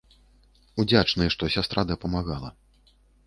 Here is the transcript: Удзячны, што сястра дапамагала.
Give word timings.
Удзячны, 0.83 1.27
што 1.37 1.51
сястра 1.55 1.81
дапамагала. 1.91 2.49